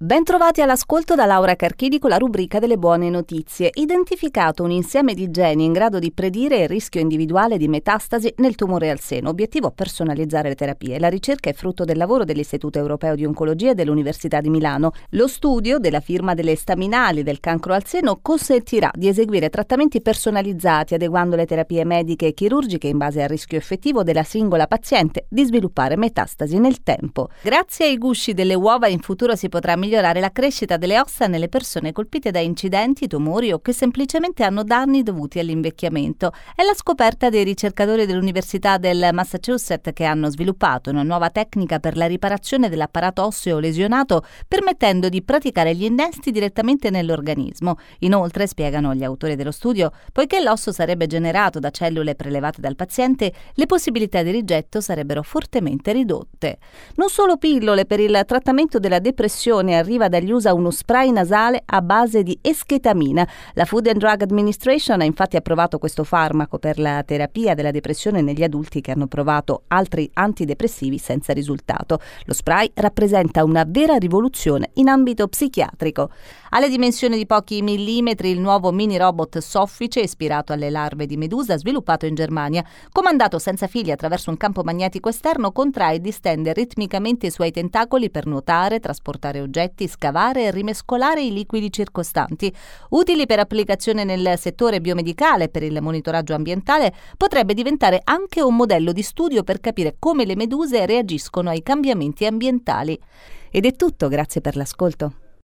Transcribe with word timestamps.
Bentrovati 0.00 0.62
all'ascolto 0.62 1.16
da 1.16 1.24
Laura 1.24 1.56
Carchidi 1.56 1.98
con 1.98 2.10
la 2.10 2.18
rubrica 2.18 2.60
delle 2.60 2.76
buone 2.76 3.10
notizie. 3.10 3.72
Identificato 3.74 4.62
un 4.62 4.70
insieme 4.70 5.12
di 5.12 5.28
geni 5.28 5.64
in 5.64 5.72
grado 5.72 5.98
di 5.98 6.12
predire 6.12 6.60
il 6.60 6.68
rischio 6.68 7.00
individuale 7.00 7.56
di 7.58 7.66
metastasi 7.66 8.32
nel 8.36 8.54
tumore 8.54 8.90
al 8.90 9.00
seno. 9.00 9.30
Obiettivo 9.30 9.72
personalizzare 9.72 10.50
le 10.50 10.54
terapie. 10.54 11.00
La 11.00 11.08
ricerca 11.08 11.50
è 11.50 11.52
frutto 11.52 11.82
del 11.82 11.96
lavoro 11.96 12.22
dell'Istituto 12.22 12.78
Europeo 12.78 13.16
di 13.16 13.24
Oncologia 13.24 13.72
e 13.72 13.74
dell'Università 13.74 14.40
di 14.40 14.50
Milano. 14.50 14.92
Lo 15.10 15.26
studio 15.26 15.80
della 15.80 15.98
firma 15.98 16.34
delle 16.34 16.54
staminali 16.54 17.24
del 17.24 17.40
cancro 17.40 17.74
al 17.74 17.84
seno 17.84 18.20
consentirà 18.22 18.92
di 18.94 19.08
eseguire 19.08 19.50
trattamenti 19.50 20.00
personalizzati 20.00 20.94
adeguando 20.94 21.34
le 21.34 21.44
terapie 21.44 21.84
mediche 21.84 22.28
e 22.28 22.34
chirurgiche 22.34 22.86
in 22.86 22.98
base 22.98 23.20
al 23.20 23.28
rischio 23.28 23.58
effettivo 23.58 24.04
della 24.04 24.22
singola 24.22 24.68
paziente 24.68 25.26
di 25.28 25.44
sviluppare 25.44 25.96
metastasi 25.96 26.60
nel 26.60 26.84
tempo. 26.84 27.30
Grazie 27.42 27.86
ai 27.86 27.98
gusci 27.98 28.32
delle 28.32 28.54
uova 28.54 28.86
in 28.86 29.00
futuro 29.00 29.34
si 29.34 29.48
potrà 29.48 29.72
migliorare 29.72 29.86
migliorare 29.88 30.20
la 30.20 30.30
crescita 30.30 30.76
delle 30.76 31.00
ossa 31.00 31.26
nelle 31.26 31.48
persone 31.48 31.92
colpite 31.92 32.30
da 32.30 32.40
incidenti, 32.40 33.06
tumori 33.06 33.52
o 33.52 33.60
che 33.60 33.72
semplicemente 33.72 34.44
hanno 34.44 34.62
danni 34.62 35.02
dovuti 35.02 35.38
all'invecchiamento. 35.38 36.32
È 36.54 36.62
la 36.62 36.74
scoperta 36.74 37.30
dei 37.30 37.42
ricercatori 37.42 38.04
dell'Università 38.04 38.76
del 38.76 39.08
Massachusetts 39.12 39.90
che 39.94 40.04
hanno 40.04 40.28
sviluppato 40.28 40.90
una 40.90 41.02
nuova 41.02 41.30
tecnica 41.30 41.78
per 41.78 41.96
la 41.96 42.06
riparazione 42.06 42.68
dell'apparato 42.68 43.24
osseo 43.24 43.58
lesionato, 43.58 44.24
permettendo 44.46 45.08
di 45.08 45.22
praticare 45.22 45.74
gli 45.74 45.84
innesti 45.84 46.30
direttamente 46.30 46.90
nell'organismo. 46.90 47.76
Inoltre, 48.00 48.46
spiegano 48.46 48.94
gli 48.94 49.04
autori 49.04 49.36
dello 49.36 49.52
studio, 49.52 49.90
poiché 50.12 50.40
l'osso 50.42 50.70
sarebbe 50.70 51.06
generato 51.06 51.58
da 51.58 51.70
cellule 51.70 52.14
prelevate 52.14 52.60
dal 52.60 52.76
paziente, 52.76 53.32
le 53.54 53.66
possibilità 53.66 54.22
di 54.22 54.32
rigetto 54.32 54.82
sarebbero 54.82 55.22
fortemente 55.22 55.92
ridotte. 55.92 56.58
Non 56.96 57.08
solo 57.08 57.38
pillole 57.38 57.86
per 57.86 58.00
il 58.00 58.22
trattamento 58.26 58.78
della 58.78 58.98
depressione 58.98 59.77
arriva 59.78 60.08
dagli 60.08 60.30
USA 60.30 60.52
uno 60.52 60.70
spray 60.70 61.10
nasale 61.10 61.62
a 61.64 61.80
base 61.80 62.22
di 62.22 62.38
esketamina. 62.40 63.26
La 63.54 63.64
Food 63.64 63.86
and 63.86 63.98
Drug 63.98 64.22
Administration 64.22 65.00
ha 65.00 65.04
infatti 65.04 65.36
approvato 65.36 65.78
questo 65.78 66.04
farmaco 66.04 66.58
per 66.58 66.78
la 66.78 67.02
terapia 67.02 67.54
della 67.54 67.70
depressione 67.70 68.20
negli 68.20 68.42
adulti 68.42 68.80
che 68.80 68.90
hanno 68.90 69.06
provato 69.06 69.62
altri 69.68 70.10
antidepressivi 70.12 70.98
senza 70.98 71.32
risultato. 71.32 72.00
Lo 72.24 72.34
spray 72.34 72.70
rappresenta 72.74 73.44
una 73.44 73.64
vera 73.66 73.96
rivoluzione 73.96 74.70
in 74.74 74.88
ambito 74.88 75.28
psichiatrico. 75.28 76.10
Alle 76.50 76.68
dimensioni 76.68 77.16
di 77.16 77.26
pochi 77.26 77.62
millimetri, 77.62 78.30
il 78.30 78.40
nuovo 78.40 78.72
mini 78.72 78.96
robot 78.96 79.38
soffice, 79.38 80.00
ispirato 80.00 80.52
alle 80.52 80.70
larve 80.70 81.06
di 81.06 81.16
medusa, 81.16 81.56
sviluppato 81.56 82.06
in 82.06 82.14
Germania, 82.14 82.64
comandato 82.90 83.38
senza 83.38 83.66
fili 83.66 83.90
attraverso 83.90 84.30
un 84.30 84.36
campo 84.36 84.62
magnetico 84.62 85.08
esterno, 85.08 85.52
contrae 85.52 85.96
e 85.96 86.00
distende 86.00 86.52
ritmicamente 86.52 87.26
i 87.26 87.30
suoi 87.30 87.50
tentacoli 87.50 88.10
per 88.10 88.26
nuotare, 88.26 88.80
trasportare 88.80 89.40
oggetti 89.40 89.67
oggetti, 89.68 89.86
scavare 89.86 90.44
e 90.44 90.50
rimescolare 90.50 91.22
i 91.22 91.32
liquidi 91.32 91.70
circostanti. 91.70 92.52
Utili 92.90 93.26
per 93.26 93.38
applicazione 93.38 94.04
nel 94.04 94.38
settore 94.38 94.80
biomedicale 94.80 95.48
per 95.48 95.62
il 95.62 95.80
monitoraggio 95.80 96.34
ambientale, 96.34 96.92
potrebbe 97.16 97.54
diventare 97.54 98.00
anche 98.04 98.40
un 98.40 98.56
modello 98.56 98.92
di 98.92 99.02
studio 99.02 99.44
per 99.44 99.60
capire 99.60 99.96
come 99.98 100.24
le 100.24 100.36
meduse 100.36 100.86
reagiscono 100.86 101.50
ai 101.50 101.62
cambiamenti 101.62 102.24
ambientali. 102.24 102.98
Ed 103.50 103.66
è 103.66 103.72
tutto, 103.72 104.08
grazie 104.08 104.40
per 104.40 104.56
l'ascolto. 104.56 105.27